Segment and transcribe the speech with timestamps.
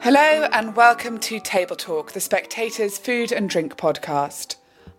[0.00, 4.54] Hello and welcome to Table Talk, the Spectator's food and drink podcast.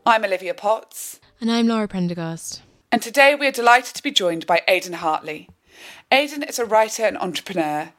[0.05, 1.21] I'm Olivia Potts.
[1.39, 2.61] And I'm Laura Prendergast.
[2.91, 5.49] And today we are delighted to be joined by Aidan Hartley.
[6.11, 7.93] Aidan is a writer and entrepreneur.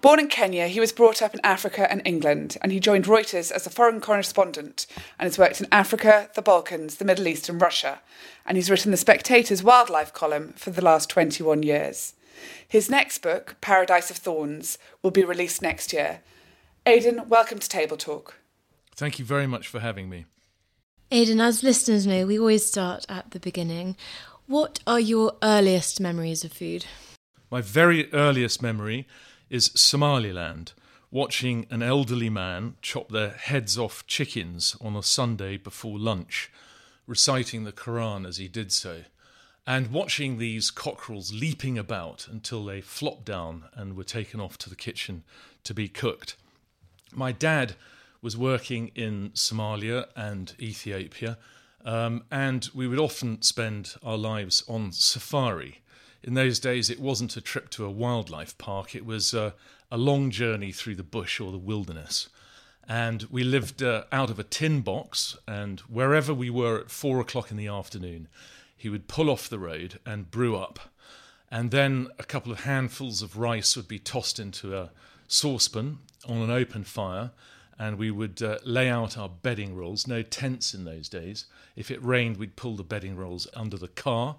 [0.00, 3.50] Born in Kenya, he was brought up in Africa and England, and he joined Reuters
[3.50, 4.86] as a foreign correspondent
[5.18, 8.00] and has worked in Africa, the Balkans, the Middle East, and Russia.
[8.46, 12.14] And he's written the Spectator's wildlife column for the last 21 years.
[12.68, 16.20] His next book, Paradise of Thorns, will be released next year.
[16.88, 18.36] Aidan, welcome to Table Talk.
[18.94, 20.26] Thank you very much for having me.
[21.10, 23.96] Aidan, as listeners know, we always start at the beginning.
[24.46, 26.86] What are your earliest memories of food?
[27.50, 29.08] My very earliest memory
[29.50, 30.74] is Somaliland,
[31.10, 36.52] watching an elderly man chop their heads off chickens on a Sunday before lunch,
[37.04, 39.02] reciting the Quran as he did so,
[39.66, 44.70] and watching these cockerels leaping about until they flopped down and were taken off to
[44.70, 45.24] the kitchen
[45.64, 46.36] to be cooked.
[47.16, 47.74] My dad
[48.22, 51.38] was working in Somalia and Ethiopia,
[51.84, 55.82] um, and we would often spend our lives on safari
[56.26, 59.52] in those days, it wasn't a trip to a wildlife park, it was uh,
[59.92, 62.28] a long journey through the bush or the wilderness.
[62.88, 67.20] And we lived uh, out of a tin box, and wherever we were at four
[67.20, 68.26] o'clock in the afternoon,
[68.76, 70.80] he would pull off the road and brew up.
[71.48, 74.90] And then a couple of handfuls of rice would be tossed into a
[75.28, 77.30] saucepan on an open fire,
[77.78, 80.06] and we would uh, lay out our bedding rolls.
[80.06, 81.46] No tents in those days.
[81.76, 84.36] If it rained, we'd pull the bedding rolls under the car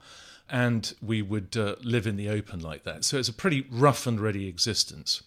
[0.50, 3.04] and we would uh, live in the open like that.
[3.04, 5.24] So it's a pretty rough and ready existence.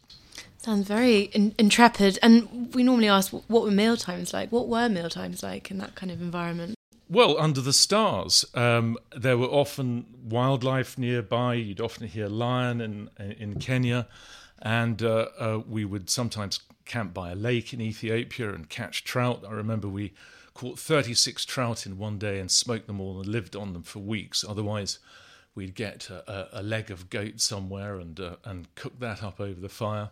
[0.59, 2.19] Sounds very in- intrepid.
[2.23, 4.51] And we normally ask, what were meal times like?
[4.51, 6.75] What were meal times like in that kind of environment?
[7.09, 11.55] Well, under the stars, um, there were often wildlife nearby.
[11.55, 14.07] You'd often hear lion in in Kenya,
[14.63, 19.45] and uh, uh, we would sometimes camp by a lake in Ethiopia and catch trout.
[19.49, 20.13] I remember we
[20.55, 24.01] caught 36 trout in one day and smoked them all and lived on them for
[24.01, 24.45] weeks.
[24.47, 24.99] Otherwise,
[25.55, 29.61] we'd get a, a leg of goat somewhere and uh, and cook that up over
[29.61, 30.11] the fire.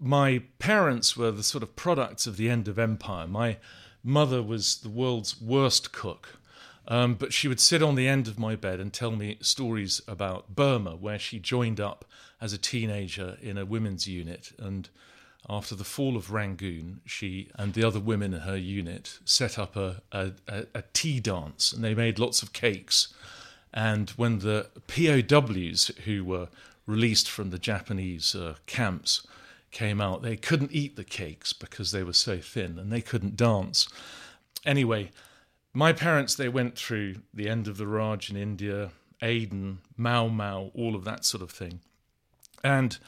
[0.00, 3.26] My parents were the sort of products of the end of empire.
[3.26, 3.58] My
[4.02, 6.38] mother was the world's worst cook.
[6.88, 10.00] Um, but she would sit on the end of my bed and tell me stories
[10.08, 12.04] about Burma, where she joined up
[12.40, 14.88] as a teenager in a women's unit and
[15.48, 19.76] after the fall of Rangoon, she and the other women in her unit set up
[19.76, 23.12] a, a, a, tea dance and they made lots of cakes.
[23.74, 26.48] And when the POWs who were
[26.86, 29.26] released from the Japanese uh, camps
[29.72, 33.36] came out, they couldn't eat the cakes because they were so thin and they couldn't
[33.36, 33.88] dance.
[34.64, 35.10] Anyway,
[35.72, 38.90] my parents, they went through the end of the Raj in India,
[39.22, 41.80] Aden, Mau Mau, all of that sort of thing.
[42.62, 42.98] And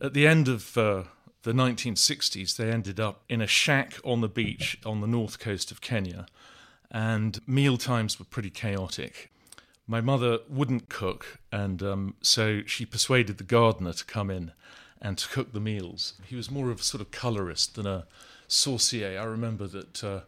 [0.00, 1.04] at the end of uh,
[1.42, 5.70] the 1960s, they ended up in a shack on the beach on the north coast
[5.70, 6.26] of Kenya,
[6.90, 9.30] and meal times were pretty chaotic.
[9.86, 14.52] My mother wouldn't cook, and um, so she persuaded the gardener to come in
[15.00, 16.14] and to cook the meals.
[16.26, 18.06] He was more of a sort of colorist than a
[18.46, 19.18] saucier.
[19.18, 20.20] I remember that uh,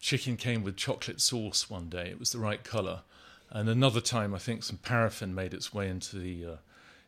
[0.00, 3.02] chicken came with chocolate sauce one day, it was the right color.
[3.50, 6.56] And another time, I think some paraffin made its way into the, uh,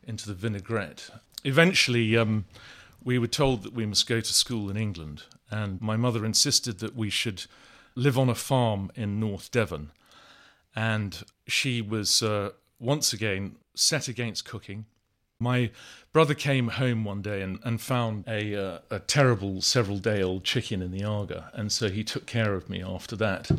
[0.03, 1.09] into the vinaigrette.
[1.43, 2.45] Eventually, um,
[3.03, 6.79] we were told that we must go to school in England, and my mother insisted
[6.79, 7.45] that we should
[7.95, 9.91] live on a farm in North Devon.
[10.75, 14.85] And she was uh, once again set against cooking.
[15.41, 15.71] My
[16.13, 20.43] brother came home one day and, and found a, uh, a terrible several day old
[20.43, 23.49] chicken in the Aga, and so he took care of me after that.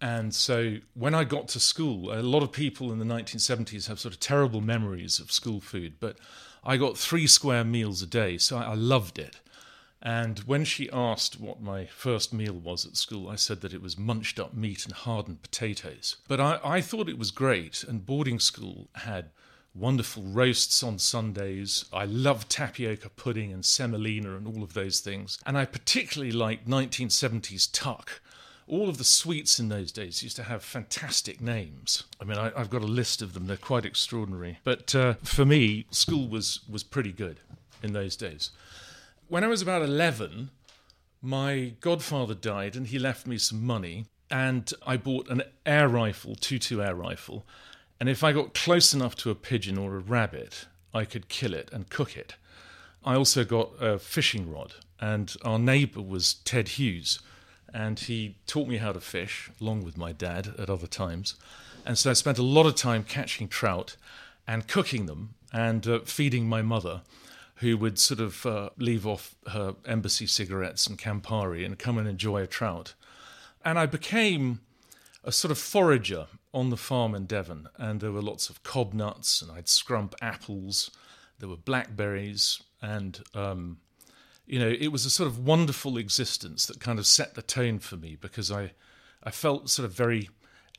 [0.00, 4.00] And so when I got to school, a lot of people in the 1970s have
[4.00, 6.16] sort of terrible memories of school food, but
[6.64, 9.36] I got three square meals a day, so I, I loved it.
[10.02, 13.82] And when she asked what my first meal was at school, I said that it
[13.82, 16.16] was munched up meat and hardened potatoes.
[16.26, 19.30] But I, I thought it was great, and boarding school had
[19.74, 21.84] wonderful roasts on Sundays.
[21.92, 25.38] I love tapioca pudding and semolina and all of those things.
[25.46, 28.20] And I particularly liked 1970s tuck
[28.70, 32.04] all of the sweets in those days used to have fantastic names.
[32.20, 34.58] I mean, I, have got a list of them; they're quite extraordinary.
[34.62, 37.40] But uh, for me, school was was pretty good
[37.82, 38.50] in those days.
[39.28, 40.50] When I was about eleven,
[41.20, 46.36] my godfather died, and he left me some money, and I bought an air rifle,
[46.36, 47.44] 2 2 air rifle.
[48.00, 51.54] And if I got close enough to a pigeon or a rabbit, I could kill
[51.54, 52.34] it and cook it.
[53.04, 57.20] I also got a fishing rod, and our neighbour was Ted Hughes
[57.72, 61.34] and he taught me how to fish along with my dad at other times.
[61.86, 63.96] And so I spent a lot of time catching trout
[64.46, 67.02] and cooking them and uh, feeding my mother,
[67.56, 72.08] who would sort of uh, leave off her embassy cigarettes and Campari and come and
[72.08, 72.94] enjoy a trout.
[73.64, 74.60] And I became
[75.22, 78.92] a sort of forager on the farm in Devon, and there were lots of cob
[78.92, 80.90] nuts, and I'd scrump apples.
[81.38, 83.78] There were blackberries, and um,
[84.46, 87.78] you know, it was a sort of wonderful existence that kind of set the tone
[87.78, 88.72] for me because I,
[89.22, 90.28] I felt sort of very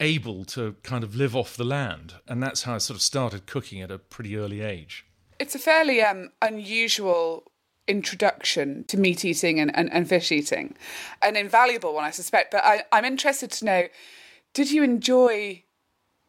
[0.01, 3.45] able to kind of live off the land, and that's how I sort of started
[3.45, 5.05] cooking at a pretty early age.
[5.39, 7.51] It's a fairly um, unusual
[7.87, 10.75] introduction to meat eating and, and, and, fish eating,
[11.21, 12.51] an invaluable one, I suspect.
[12.51, 13.83] But I, I'm interested to know
[14.53, 15.63] did you enjoy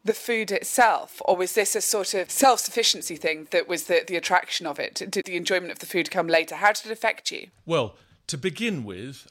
[0.05, 4.03] the food itself, or was this a sort of self sufficiency thing that was the,
[4.05, 4.95] the attraction of it?
[5.09, 6.55] Did the enjoyment of the food come later?
[6.55, 7.47] How did it affect you?
[7.65, 7.95] Well,
[8.27, 9.27] to begin with,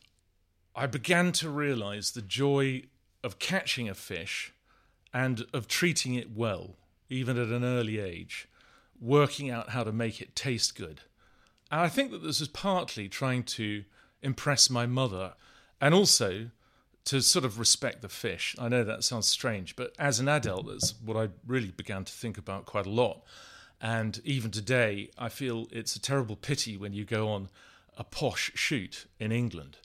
[0.75, 2.85] I began to realize the joy
[3.23, 4.53] of catching a fish
[5.13, 6.77] and of treating it well,
[7.11, 8.49] even at an early age,
[8.99, 11.03] working out how to make it taste good.
[11.71, 13.85] And I think that this is partly trying to
[14.23, 15.35] impress my mother
[15.81, 16.51] and also
[17.05, 18.55] to sort of respect the fish.
[18.59, 22.13] I know that sounds strange, but as an adult, that's what I really began to
[22.13, 23.23] think about quite a lot.
[23.81, 27.49] And even today, I feel it's a terrible pity when you go on
[27.99, 29.79] a posh shoot in England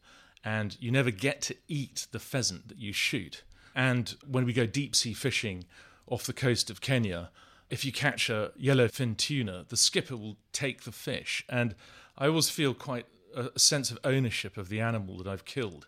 [0.44, 3.44] and you never get to eat the pheasant that you shoot.
[3.75, 5.66] And when we go deep sea fishing
[6.06, 7.31] off the coast of Kenya,
[7.70, 11.44] if you catch a yellowfin tuna, the skipper will take the fish.
[11.50, 11.75] And
[12.18, 15.88] I always feel quite a sense of ownership of the animal that I've killed.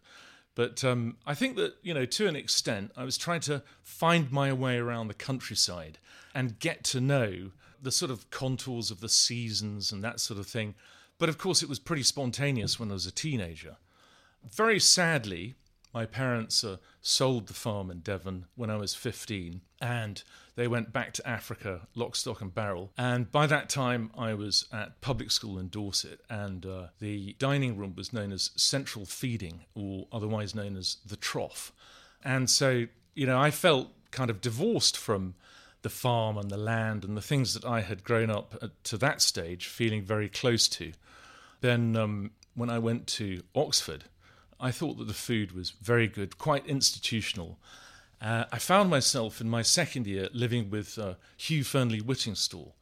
[0.55, 4.31] But um, I think that, you know, to an extent, I was trying to find
[4.31, 5.99] my way around the countryside
[6.33, 7.51] and get to know
[7.81, 10.75] the sort of contours of the seasons and that sort of thing.
[11.17, 13.77] But of course, it was pretty spontaneous when I was a teenager.
[14.43, 15.55] Very sadly,
[15.93, 20.23] my parents uh, sold the farm in Devon when I was 15, and
[20.59, 22.91] they went back to Africa, lock, stock, and barrel.
[22.97, 27.77] And by that time, I was at public school in Dorset, and uh, the dining
[27.77, 31.71] room was known as central feeding, or otherwise known as the trough.
[32.25, 35.35] And so, you know, I felt kind of divorced from
[35.81, 38.97] the farm and the land and the things that I had grown up at, to
[38.97, 40.91] that stage feeling very close to.
[41.61, 44.03] Then, um, when I went to Oxford,
[44.59, 47.59] I thought that the food was very good, quite institutional.
[48.21, 52.73] Uh, I found myself in my second year living with uh, Hugh Fearnley Whittingstall,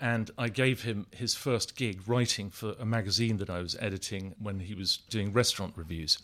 [0.00, 4.36] and I gave him his first gig writing for a magazine that I was editing
[4.38, 6.18] when he was doing restaurant reviews.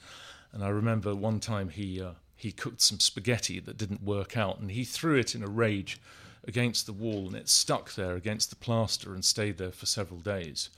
[0.53, 4.61] And I remember one time he uh, he cooked some spaghetti that didn't work out,
[4.61, 6.01] and he threw it in a rage
[6.47, 10.21] against the wall, and it stuck there against the plaster and stayed there for several
[10.21, 10.71] days.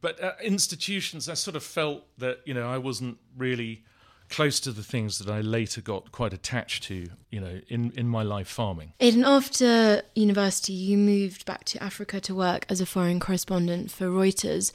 [0.00, 3.84] But at institutions, I sort of felt that you know I wasn't really
[4.28, 8.08] close to the things that I later got quite attached to, you know, in, in
[8.08, 8.92] my life farming.
[9.00, 14.06] Aidan, after university, you moved back to Africa to work as a foreign correspondent for
[14.06, 14.72] Reuters.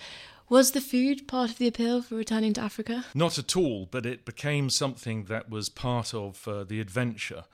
[0.50, 3.06] Was the food part of the appeal for returning to Africa?
[3.16, 7.46] Not at all, but it became something that was part of uh, the adventure.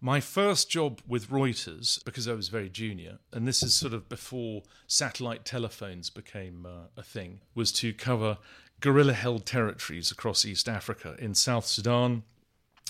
[0.00, 4.08] My first job with Reuters, because I was very junior, and this is sort of
[4.08, 8.38] before satellite telephones became uh, a thing, was to cover
[8.80, 12.22] guerrilla held territories across East Africa in South Sudan,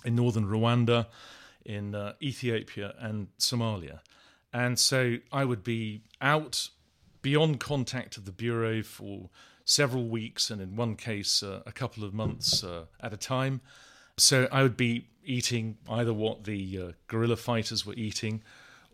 [0.05, 1.07] in northern Rwanda,
[1.65, 4.01] in uh, Ethiopia, and Somalia.
[4.53, 6.69] And so I would be out
[7.23, 9.31] beyond contact of the Bureau for
[9.65, 13.61] several weeks, and in one case, uh, a couple of months uh, at a time.
[14.17, 18.43] So I would be eating either what the uh, guerrilla fighters were eating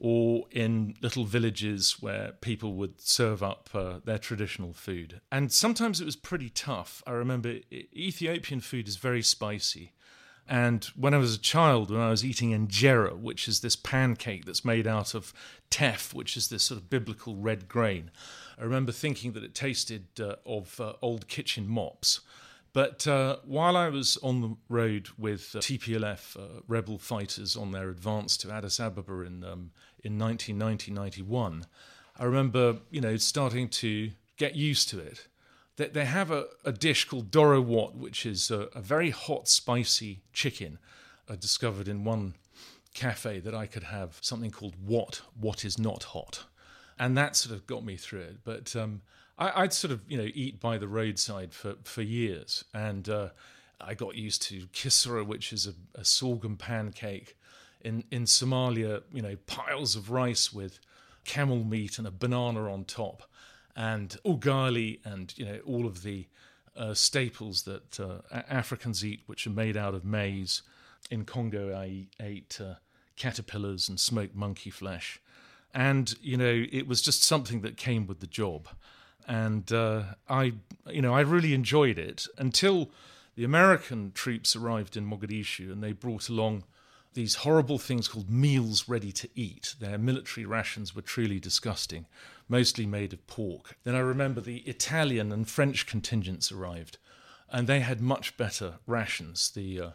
[0.04, 5.21] or in little villages where people would serve up uh, their traditional food.
[5.30, 7.04] And sometimes it was pretty tough.
[7.06, 9.92] I remember Ethiopian food is very spicy.
[10.49, 14.44] And when I was a child, when I was eating injera, which is this pancake
[14.44, 15.32] that's made out of
[15.71, 18.11] teff, which is this sort of biblical red grain,
[18.59, 22.23] I remember thinking that it tasted uh, of uh, old kitchen mops.
[22.73, 27.71] But uh, while I was on the road with uh, TPLF uh, rebel fighters on
[27.71, 31.64] their advance to Addis Ababa in um, in 1990-91,
[32.18, 35.28] I remember you know starting to get used to it.
[35.76, 39.49] They, they have a, a dish called doro wat, which is a, a very hot,
[39.49, 40.78] spicy chicken.
[41.28, 42.35] I discovered in one
[42.94, 46.44] cafe that I could have something called what what is not hot,
[46.99, 48.37] and that sort of got me through it.
[48.44, 49.02] But um,
[49.38, 53.28] I, would sort of you know eat by the roadside for for years, and uh,
[53.80, 57.37] I got used to kisra, which is a, a, sorghum pancake.
[57.83, 60.79] In in Somalia, you know, piles of rice with
[61.25, 63.23] camel meat and a banana on top,
[63.77, 66.27] and ugali, and you know all of the
[66.77, 70.62] uh, staples that uh, Africans eat, which are made out of maize.
[71.11, 72.75] In Congo, I ate uh,
[73.17, 75.21] caterpillars and smoked monkey flesh,
[75.75, 78.69] and you know it was just something that came with the job.
[79.27, 80.55] and uh, I,
[80.91, 82.91] you know, I really enjoyed it until
[83.35, 86.65] the American troops arrived in Mogadishu and they brought along
[87.14, 89.75] these horrible things called meals ready to eat.
[89.78, 92.07] Their military rations were truly disgusting,
[92.49, 93.76] mostly made of pork.
[93.85, 96.99] Then I remember the Italian and French contingents arrived,
[97.50, 99.50] and they had much better rations.
[99.50, 99.90] The uh,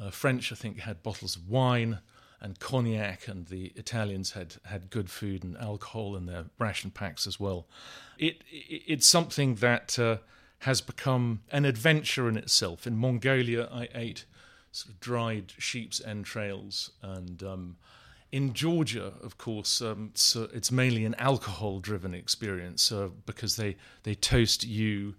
[0.00, 1.98] uh, French, I think, had bottles of wine
[2.40, 7.26] and cognac, and the Italians had, had good food and alcohol in their ration packs
[7.26, 7.66] as well.
[8.16, 10.18] It, it it's something that uh,
[10.60, 12.86] has become an adventure in itself.
[12.86, 14.24] In Mongolia, I ate
[14.72, 17.76] sort of dried sheep's entrails, and um,
[18.30, 24.14] in Georgia, of course, um, so it's mainly an alcohol-driven experience uh, because they they
[24.14, 25.14] toast you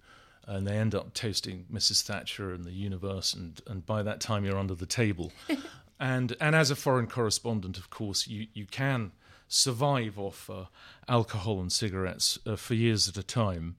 [0.45, 2.01] and they end up toasting Mrs.
[2.01, 5.31] Thatcher and the universe, and, and by that time you're under the table.
[5.99, 9.11] and and as a foreign correspondent, of course, you, you can
[9.47, 10.65] survive off uh,
[11.07, 13.75] alcohol and cigarettes uh, for years at a time.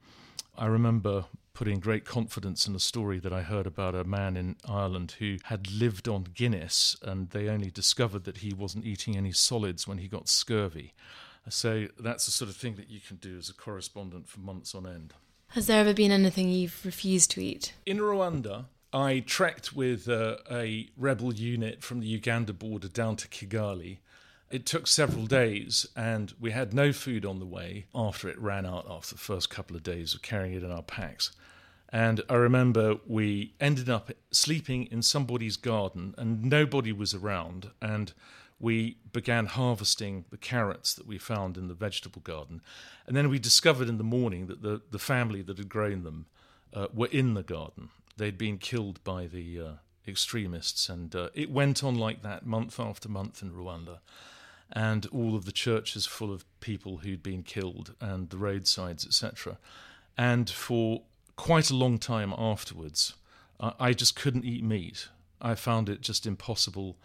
[0.57, 1.25] I remember
[1.61, 5.37] putting great confidence in a story that I heard about a man in Ireland who
[5.43, 9.99] had lived on Guinness, and they only discovered that he wasn't eating any solids when
[9.99, 10.95] he got scurvy.
[11.51, 14.75] So that's the sort of thing that you can do as a correspondent for months
[14.75, 15.13] on end.
[15.49, 17.75] Has there ever been anything you've refused to eat?
[17.85, 23.29] In Rwanda, I trekked with uh, a rebel unit from the Uganda border down to
[23.29, 23.99] Kigali.
[24.51, 28.65] It took several days, and we had no food on the way after it ran
[28.65, 31.33] out after the first couple of days of carrying it in our packs.
[31.93, 37.71] And I remember we ended up sleeping in somebody's garden, and nobody was around.
[37.83, 38.13] And
[38.61, 42.61] we began harvesting the carrots that we found in the vegetable garden.
[43.07, 46.27] And then we discovered in the morning that the, the family that had grown them
[46.75, 47.89] uh, were in the garden.
[48.17, 49.71] They'd been killed by the uh,
[50.07, 50.89] extremists.
[50.89, 53.99] And uh, it went on like that month after month in Rwanda.
[54.71, 59.59] And all of the churches full of people who'd been killed, and the roadsides, etc.
[60.17, 61.03] And for
[61.41, 63.15] quite a long time afterwards,
[63.59, 65.09] I just couldn't eat meat.
[65.41, 66.99] I found it just impossible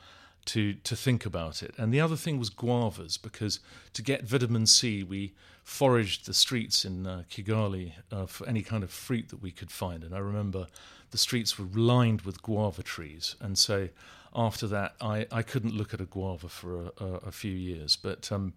[0.45, 1.73] to to think about it.
[1.77, 3.61] And the other thing was guavas because
[3.93, 8.83] to get vitamin C, we foraged the streets in uh, Kigali uh, for any kind
[8.83, 10.03] of fruit that we could find.
[10.03, 10.67] And I remember
[11.11, 13.87] the streets were lined with guava trees, and so
[14.33, 17.95] after that, I, I couldn't look at a guava for a, a, a few years.
[17.95, 18.53] But um,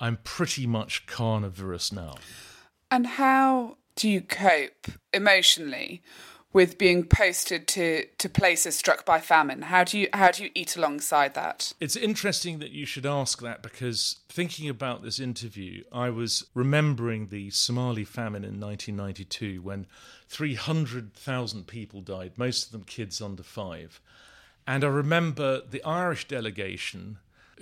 [0.00, 2.16] I'm pretty much carnivorous now.
[2.90, 6.02] And how do you cope emotionally
[6.54, 9.62] with being posted to, to places struck by famine?
[9.62, 11.72] How do you how do you eat alongside that?
[11.80, 17.26] It's interesting that you should ask that because thinking about this interview, I was remembering
[17.26, 19.86] the Somali famine in 1992 when
[20.28, 24.00] 300,000 people died, most of them kids under 5.
[24.66, 27.18] And I remember the Irish delegation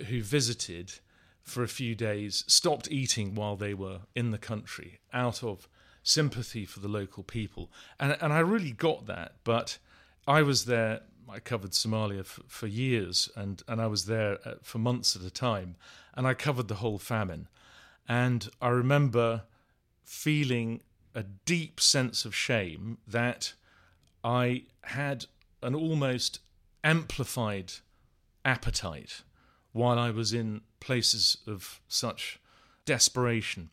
[0.07, 0.93] who visited
[1.41, 5.67] for a few days stopped eating while they were in the country out of
[6.03, 7.71] sympathy for the local people.
[7.99, 9.35] And, and I really got that.
[9.43, 9.79] But
[10.27, 14.55] I was there, I covered Somalia for, for years, and, and I was there uh,
[14.61, 15.75] for months at a time.
[16.13, 17.47] And I covered the whole famine.
[18.07, 19.43] And I remember
[20.03, 20.81] feeling
[21.15, 23.53] a deep sense of shame that
[24.23, 25.25] I had
[25.61, 26.39] an almost
[26.83, 27.73] amplified
[28.43, 29.23] appetite
[29.71, 32.39] while I was in places of such
[32.85, 33.69] desperation.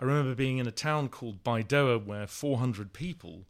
[0.00, 3.44] I remember being in a town called Baidoa where 400 people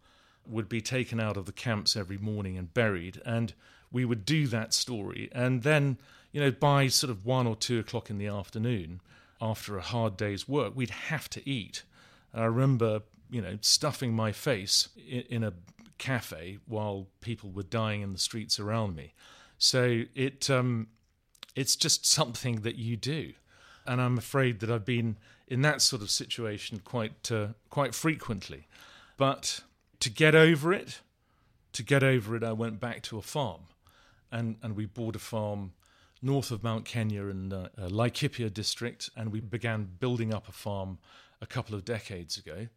[0.44, 3.54] would be taken out of the camps every morning and buried, and
[3.92, 5.28] we would do that story.
[5.30, 5.98] And then,
[6.32, 9.00] you know, by sort of one or two o'clock in the afternoon,
[9.40, 11.84] after a hard day's work, we'd have to eat.
[12.32, 15.52] And I remember, you know, stuffing my face in, in a
[15.98, 19.14] cafe while people were dying in the streets around me.
[19.56, 20.88] So it um,
[21.54, 23.34] it's just something that you do,
[23.86, 25.16] and I'm afraid that I've been
[25.50, 28.68] in that sort of situation quite uh, quite frequently.
[29.16, 29.60] But
[29.98, 31.00] to get over it,
[31.72, 33.62] to get over it, I went back to a farm,
[34.30, 35.72] and and we bought a farm
[36.22, 40.98] north of Mount Kenya in uh, Laikipia district, and we began building up a farm
[41.42, 42.68] a couple of decades ago.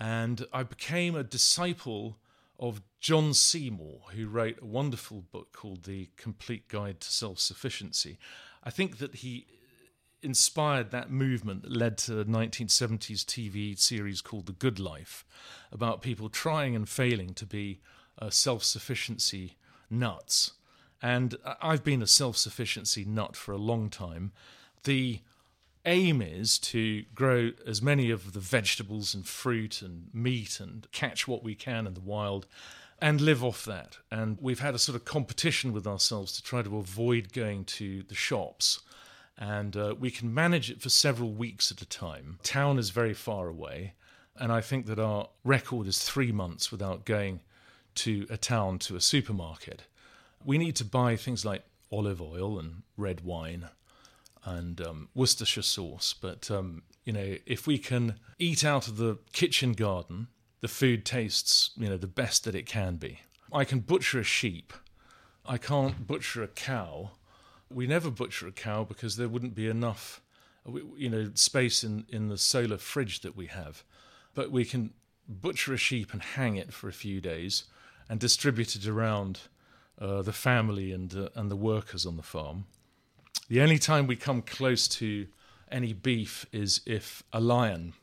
[0.00, 2.18] And I became a disciple
[2.60, 8.18] of John Seymour, who wrote a wonderful book called The Complete Guide to Self Sufficiency.
[8.64, 9.46] I think that he
[10.22, 15.24] inspired that movement that led to the 1970s TV series called The Good Life,
[15.72, 17.80] about people trying and failing to be
[18.18, 19.56] uh, self sufficiency
[19.90, 20.52] nuts.
[21.00, 24.32] And I've been a self sufficiency nut for a long time.
[24.84, 25.20] The
[25.86, 31.26] aim is to grow as many of the vegetables and fruit and meat and catch
[31.26, 32.46] what we can in the wild
[33.00, 33.98] and live off that.
[34.10, 38.02] And we've had a sort of competition with ourselves to try to avoid going to
[38.02, 38.80] the shops
[39.38, 42.38] and uh, we can manage it for several weeks at a time.
[42.42, 43.94] Town is very far away.
[44.36, 47.40] And I think that our record is three months without going
[47.96, 49.84] to a town to a supermarket.
[50.44, 53.68] We need to buy things like olive oil and red wine
[54.44, 56.14] and um, Worcestershire sauce.
[56.20, 60.28] But, um, you know, if we can eat out of the kitchen garden,
[60.60, 63.20] the food tastes, you know, the best that it can be.
[63.52, 64.72] I can butcher a sheep.
[65.46, 67.12] I can't butcher a cow.
[67.70, 70.20] We never butcher a cow because there wouldn't be enough,
[70.96, 73.84] you know, space in, in the solar fridge that we have.
[74.34, 74.94] But we can
[75.28, 77.64] butcher a sheep and hang it for a few days
[78.08, 79.40] and distribute it around
[80.00, 82.64] uh, the family and uh, and the workers on the farm.
[83.48, 85.26] The only time we come close to
[85.70, 87.94] any beef is if a lion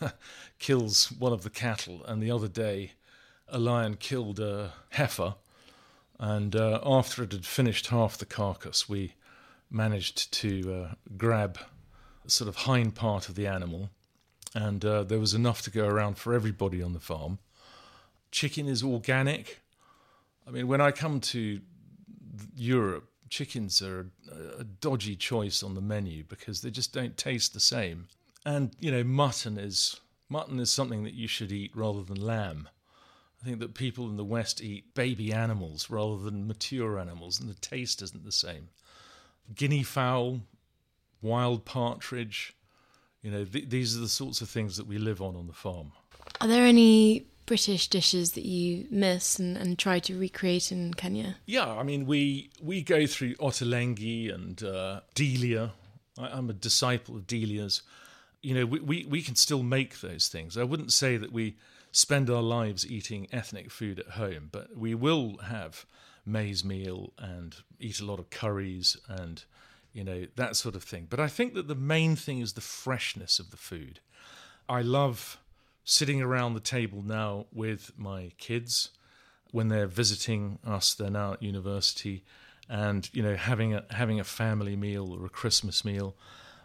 [0.58, 2.92] kills one of the cattle, and the other day
[3.48, 5.34] a lion killed a heifer,
[6.18, 9.14] and uh, after it had finished half the carcass, we
[9.70, 11.58] managed to uh, grab
[12.26, 13.90] sort of hind part of the animal,
[14.54, 17.38] and uh, there was enough to go around for everybody on the farm.
[18.30, 19.60] Chicken is organic.
[20.46, 21.60] I mean, when I come to
[22.54, 27.52] Europe, chickens are a, a dodgy choice on the menu because they just don't taste
[27.52, 28.06] the same.
[28.46, 32.68] And you know, mutton is mutton is something that you should eat rather than lamb.
[33.44, 37.50] I think that people in the West eat baby animals rather than mature animals, and
[37.50, 38.68] the taste isn't the same.
[39.54, 40.40] Guinea fowl,
[41.20, 42.56] wild partridge,
[43.20, 45.52] you know, th- these are the sorts of things that we live on on the
[45.52, 45.92] farm.
[46.40, 51.36] Are there any British dishes that you miss and, and try to recreate in Kenya?
[51.44, 55.72] Yeah, I mean, we we go through Ottolenghi and uh, Delia.
[56.18, 57.82] I, am a disciple of Delia's.
[58.40, 60.56] You know, we, we, we can still make those things.
[60.56, 61.56] I wouldn't say that we
[61.94, 65.86] spend our lives eating ethnic food at home, but we will have
[66.26, 69.44] maize meal and eat a lot of curries and,
[69.92, 71.06] you know, that sort of thing.
[71.08, 74.00] But I think that the main thing is the freshness of the food.
[74.68, 75.38] I love
[75.84, 78.90] sitting around the table now with my kids
[79.52, 80.94] when they're visiting us.
[80.94, 82.24] They're now at university,
[82.68, 86.16] and you know, having a having a family meal or a Christmas meal.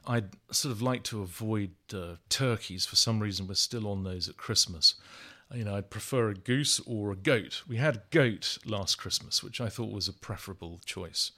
[0.07, 3.47] I'd sort of like to avoid uh, turkeys for some reason.
[3.47, 4.95] We're still on those at Christmas.
[5.53, 7.63] You know, I'd prefer a goose or a goat.
[7.67, 11.31] We had goat last Christmas, which I thought was a preferable choice.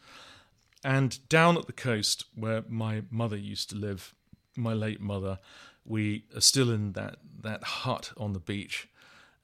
[0.84, 4.13] And down at the coast, where my mother used to live,
[4.56, 5.39] my late mother,
[5.86, 8.89] we are still in that, that hut on the beach.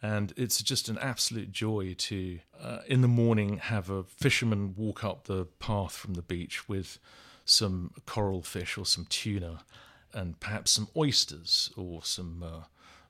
[0.02, 5.04] And it's just an absolute joy to, uh, in the morning, have a fisherman walk
[5.04, 7.00] up the path from the beach with
[7.46, 9.64] some coral fish or some tuna
[10.14, 12.64] and perhaps some oysters or some uh,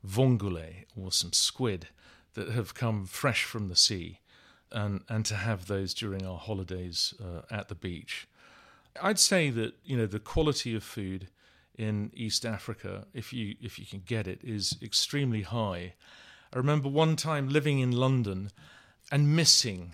[0.05, 1.87] vongole or some squid
[2.33, 4.19] that have come fresh from the sea
[4.71, 8.27] and, and to have those during our holidays uh, at the beach.
[9.01, 11.29] I'd say that, you know, the quality of food
[11.77, 15.93] in East Africa, if you if you can get it, is extremely high.
[16.53, 18.51] I remember one time living in London
[19.11, 19.93] and missing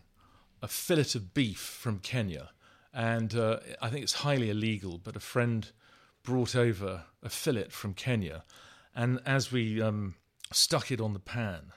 [0.62, 2.52] a fillet of beef from Kenya,
[2.94, 4.98] and uh, I think it's highly illegal.
[4.98, 5.70] But a friend
[6.24, 8.46] brought over a fillet from Kenya,
[8.96, 10.16] and as we um,
[10.52, 11.74] stuck it on the pan,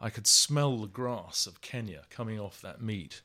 [0.00, 3.22] I could smell the grass of Kenya coming off that meat,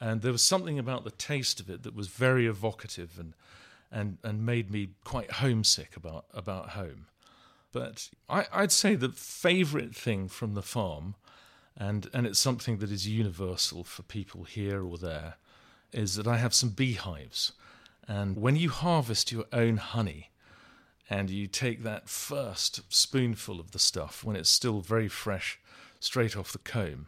[0.00, 3.34] and there was something about the taste of it that was very evocative and
[3.90, 7.06] and, and made me quite homesick about, about home.
[7.72, 11.14] But I, I'd say the favourite thing from the farm,
[11.76, 15.34] and, and it's something that is universal for people here or there,
[15.92, 17.52] is that I have some beehives.
[18.08, 20.30] And when you harvest your own honey,
[21.08, 25.58] and you take that first spoonful of the stuff when it's still very fresh,
[26.00, 27.06] straight off the comb,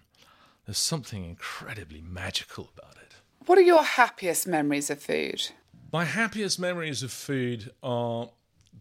[0.66, 3.14] there's something incredibly magical about it.
[3.46, 5.48] What are your happiest memories of food?
[5.92, 8.28] My happiest memories of food are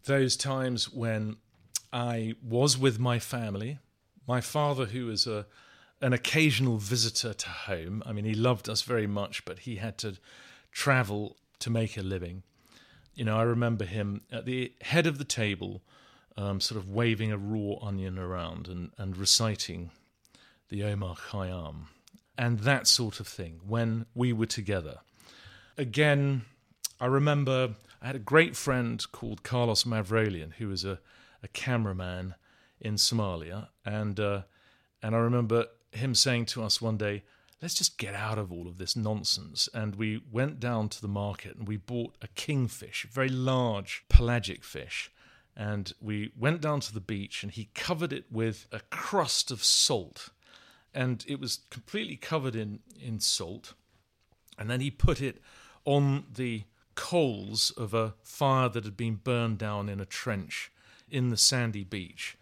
[0.04, 1.36] those times when
[1.92, 3.78] I was with my family.
[4.26, 5.46] My father, who was a
[6.00, 8.02] an occasional visitor to home.
[8.06, 10.16] I mean, he loved us very much, but he had to
[10.70, 12.42] travel to make a living.
[13.18, 15.82] You know, I remember him at the head of the table,
[16.36, 19.90] um, sort of waving a raw onion around and, and reciting
[20.68, 21.88] the Omar Khayyam
[22.38, 25.00] and that sort of thing when we were together.
[25.76, 26.42] Again,
[27.00, 31.00] I remember I had a great friend called Carlos Mavroleon, who was a,
[31.42, 32.36] a cameraman
[32.80, 34.42] in Somalia, and uh,
[35.02, 37.24] and I remember him saying to us one day,
[37.60, 41.08] "Let's just get out of all of this nonsense." And we went down to the
[41.08, 45.10] market and we bought a kingfish, a very large pelagic fish,
[45.56, 49.64] and we went down to the beach and he covered it with a crust of
[49.64, 50.30] salt,
[50.94, 53.74] and it was completely covered in in salt,
[54.56, 55.42] and then he put it
[55.84, 60.72] on the coals of a fire that had been burned down in a trench
[61.08, 62.36] in the sandy beach.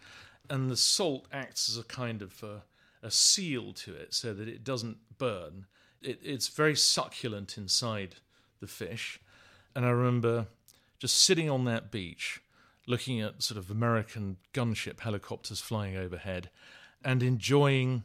[0.49, 2.59] and the salt acts as a kind of uh,
[3.03, 5.65] a seal to it so that it doesn't burn.
[6.01, 8.15] It, it's very succulent inside
[8.59, 9.19] the fish.
[9.75, 10.47] And I remember
[10.99, 12.41] just sitting on that beach,
[12.87, 16.49] looking at sort of American gunship helicopters flying overhead,
[17.03, 18.03] and enjoying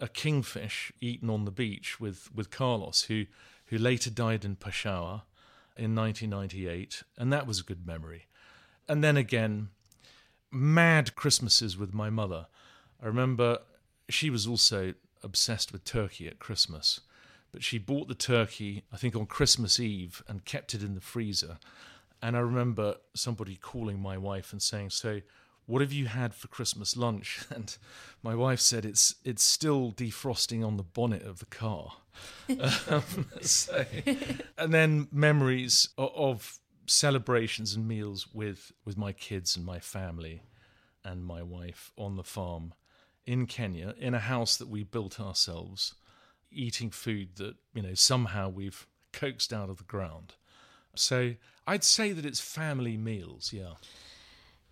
[0.00, 3.26] a kingfish eaten on the beach with, with Carlos, who,
[3.66, 5.22] who later died in Peshawar
[5.76, 7.02] in 1998.
[7.18, 8.26] And that was a good memory.
[8.88, 9.68] And then again,
[10.50, 12.46] mad Christmases with my mother.
[13.02, 13.58] I remember
[14.08, 17.00] she was also obsessed with turkey at Christmas,
[17.52, 21.00] but she bought the turkey, I think, on Christmas Eve and kept it in the
[21.00, 21.58] freezer.
[22.22, 25.20] And I remember somebody calling my wife and saying, So,
[25.66, 27.40] what have you had for Christmas lunch?
[27.50, 27.76] And
[28.22, 31.92] my wife said, It's, it's still defrosting on the bonnet of the car.
[32.88, 33.84] um, so,
[34.56, 40.42] and then memories of, of celebrations and meals with, with my kids and my family
[41.04, 42.74] and my wife on the farm
[43.26, 45.94] in Kenya in a house that we built ourselves,
[46.50, 50.34] eating food that, you know, somehow we've coaxed out of the ground.
[50.94, 51.34] So
[51.66, 53.74] I'd say that it's family meals, yeah.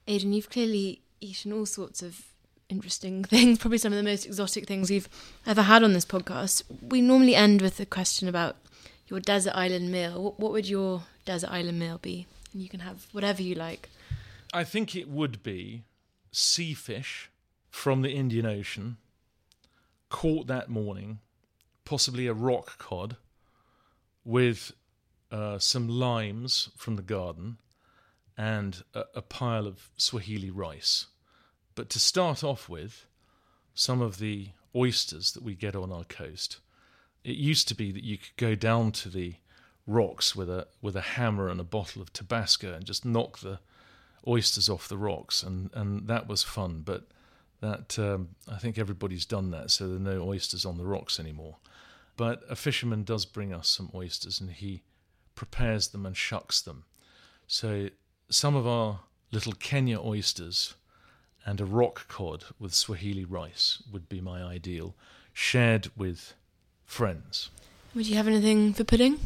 [0.06, 2.22] Aidan, you've clearly eaten all sorts of
[2.68, 5.08] interesting things, probably some of the most exotic things we've
[5.46, 6.62] ever had on this podcast.
[6.82, 8.56] We normally end with a question about
[9.06, 10.34] your desert island meal.
[10.36, 12.26] What would your desert island meal be?
[12.52, 13.88] And you can have whatever you like.
[14.52, 15.84] I think it would be
[16.32, 17.29] sea fish
[17.70, 18.96] from the Indian Ocean,
[20.08, 21.20] caught that morning,
[21.84, 23.16] possibly a rock cod,
[24.24, 24.72] with
[25.30, 27.58] uh, some limes from the garden
[28.36, 31.06] and a, a pile of Swahili rice.
[31.74, 33.06] But to start off with,
[33.74, 36.58] some of the oysters that we get on our coast.
[37.24, 39.34] It used to be that you could go down to the
[39.86, 43.58] rocks with a with a hammer and a bottle of Tabasco and just knock the
[44.26, 46.82] oysters off the rocks, and and that was fun.
[46.84, 47.06] But
[47.60, 51.20] that um, I think everybody's done that, so there are no oysters on the rocks
[51.20, 51.56] anymore.
[52.16, 54.82] But a fisherman does bring us some oysters, and he
[55.34, 56.84] prepares them and shucks them.
[57.46, 57.90] So
[58.28, 59.00] some of our
[59.32, 60.74] little Kenya oysters
[61.44, 64.94] and a rock cod with Swahili rice would be my ideal,
[65.32, 66.34] shared with
[66.84, 67.50] friends.
[67.94, 69.18] Would you have anything for pudding?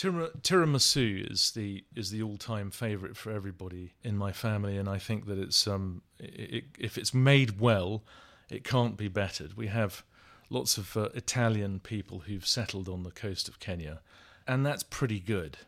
[0.00, 4.98] Tiramisu is the is the all time favourite for everybody in my family, and I
[4.98, 8.02] think that it's um it, if it's made well,
[8.48, 9.56] it can't be bettered.
[9.56, 10.04] We have
[10.48, 14.00] lots of uh, Italian people who've settled on the coast of Kenya,
[14.46, 15.58] and that's pretty good.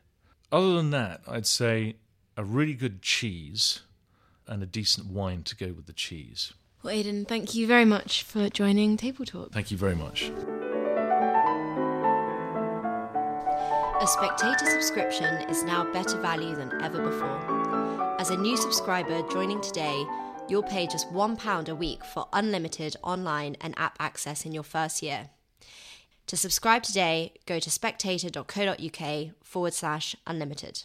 [0.51, 1.97] Other than that, I'd say
[2.37, 3.81] a really good cheese
[4.47, 6.53] and a decent wine to go with the cheese.
[6.83, 9.53] Well, Aidan, thank you very much for joining Table Talk.
[9.53, 10.33] Thank you very much.
[14.03, 18.17] A spectator subscription is now better value than ever before.
[18.19, 20.05] As a new subscriber joining today,
[20.49, 25.05] you'll pay just £1 a week for unlimited online and app access in your first
[25.05, 25.31] year.
[26.27, 30.83] To subscribe today, go to spectator.co.uk forward slash unlimited.